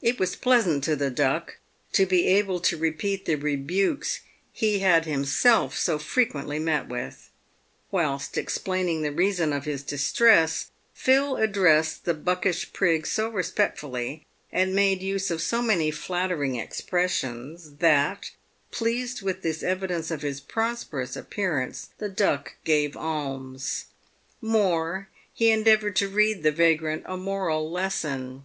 [0.00, 1.58] It was pleasant to the Duck
[1.92, 4.18] to be able to repeat the rebukes
[4.52, 7.30] he had himself so frequently met with.
[7.92, 14.74] Whilst explaining the reason of his distress, Phil addressed the buckish prig so respectfully, and
[14.74, 18.32] made use of so many flattering expressions, that,
[18.72, 23.84] pleased with this evidence of his prosperous appearance, the Duck gave alms.
[24.40, 28.44] More, he endea voured to read the vagrant a moral lesson.